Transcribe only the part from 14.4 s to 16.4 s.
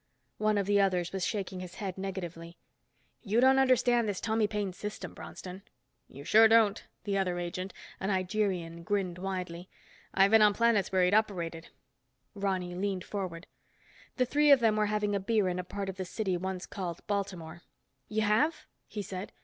of them were having a beer in a part of the city